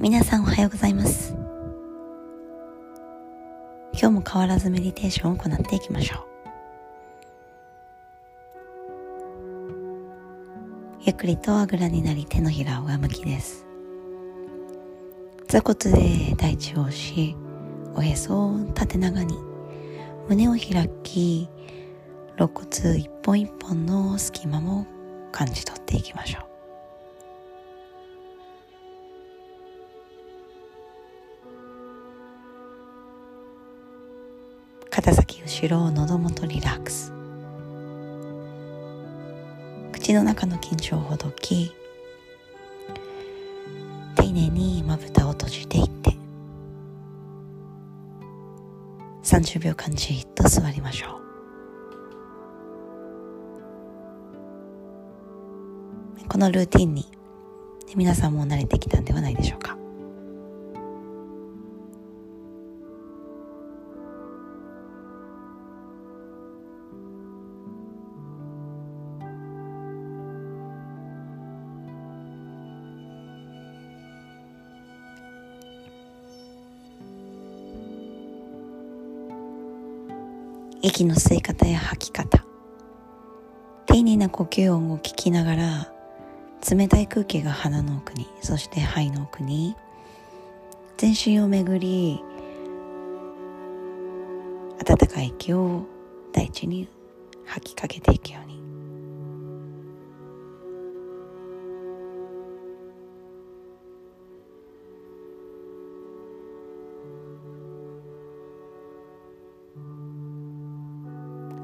[0.00, 1.36] 皆さんおはようございます。
[3.92, 6.20] 今日も変わらずメディテーションを行っていきましょう。
[11.02, 13.66] ゆっくりとあぐらになり手のひらを上向きです。
[15.48, 17.36] 座骨で大地を押し
[17.94, 19.36] おへそを縦長に
[20.30, 21.50] 胸を開き
[22.38, 24.86] 肋骨一本一本の隙間も
[25.30, 26.49] 感じ取っていきましょう。
[34.90, 37.12] 肩先後ろ喉元リラックス。
[39.92, 41.72] 口の中の緊張をほどき
[44.16, 46.16] 丁寧にまぶたを閉じていって
[49.22, 51.20] 30秒間じっと座りましょ
[56.24, 56.28] う。
[56.28, 57.06] このルーティンに
[57.94, 59.79] 皆さんも慣れてきたんではないでしょうか。
[80.82, 82.44] 息の吸い方や吐き方。
[83.86, 85.92] 丁寧な呼吸音を聞きながら
[86.70, 89.74] 冷たい空気が鼻の奥にそして肺の奥に
[90.96, 92.22] 全身をめぐり
[94.86, 95.86] 暖かい息を
[96.32, 96.88] 大地に
[97.46, 98.59] 吐きかけていくように。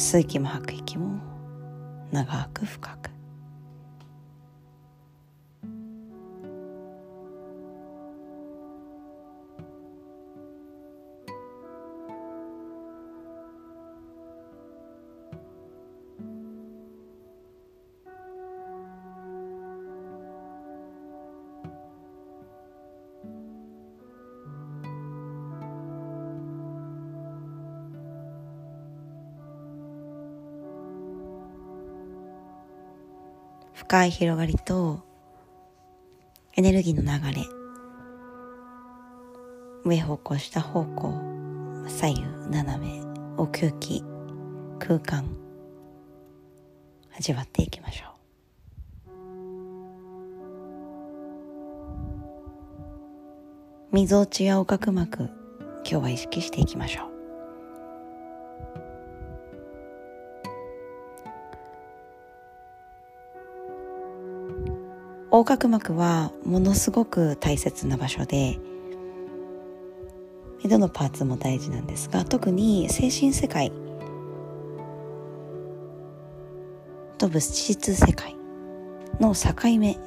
[0.00, 1.20] 吸う息も吐く息も
[2.10, 3.09] 長く深く。
[33.80, 35.00] 深い広がりと
[36.54, 37.46] エネルギーの流れ
[39.84, 41.14] 上方向下方向
[41.88, 43.02] 左右斜め
[43.38, 44.04] 奥行き
[44.78, 45.24] 空間
[47.16, 48.10] 味わっていきましょう。
[53.92, 55.30] みぞおちや横隔膜
[55.84, 57.09] 今日は意識していきましょう。
[65.26, 68.58] 横隔膜はものすごく大切な場所で
[70.68, 73.72] どのパーツも大事なんですが特に精神世界
[77.18, 78.36] と物質世界
[79.18, 79.98] の境目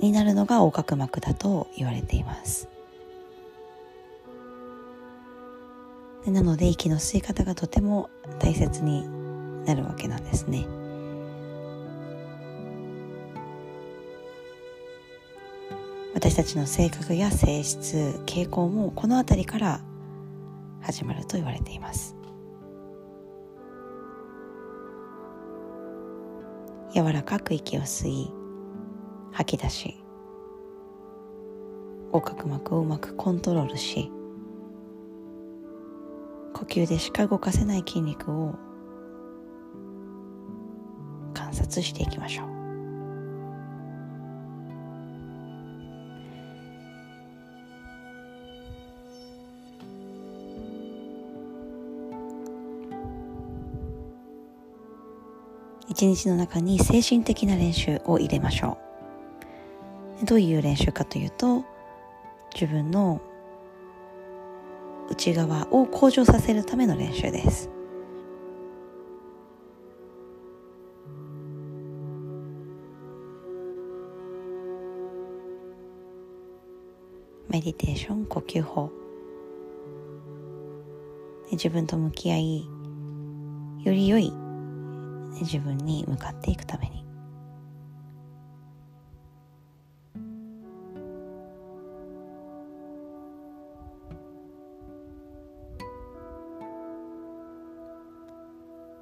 [0.00, 2.68] になるのが横隔膜だと言われています
[6.26, 8.08] なので息の吸い方がとても
[8.38, 9.06] 大切に
[9.64, 10.81] なるわけなんですね。
[16.22, 19.80] 私たちの性格や性質傾向もこの辺りから
[20.80, 22.14] 始まると言われています。
[26.94, 28.30] 柔らかく息を吸い
[29.32, 29.96] 吐き出し
[32.12, 34.12] 横隔膜をうまくコントロールし
[36.54, 38.54] 呼吸でしか動かせない筋肉を
[41.34, 42.61] 観察していきましょう。
[55.92, 58.78] 一日の中に精神的な練習を入れましょ
[60.22, 60.24] う。
[60.24, 61.66] どういう練習かというと
[62.54, 63.20] 自分の
[65.10, 67.68] 内側を向上させるための練習です。
[77.50, 78.90] メディテーション呼吸法。
[81.50, 82.64] 自分と向き合い
[83.84, 84.32] より良い
[85.40, 87.02] 自分に向かっていくために。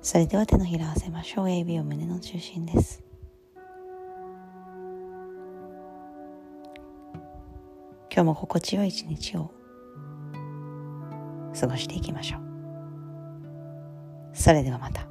[0.02, 1.46] それでは手のひら合わせましょう。
[1.46, 3.04] AB を胸の中心です。
[8.12, 9.52] 今日も心地よい一日を
[11.58, 12.40] 過ごしていきましょう。
[14.32, 15.09] それではまた。